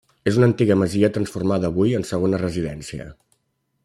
És 0.29 0.37
una 0.39 0.47
antiga 0.51 0.77
masia 0.83 1.09
transformada 1.17 1.71
avui 1.73 1.93
en 1.99 2.09
segona 2.13 2.41
residència. 2.45 3.07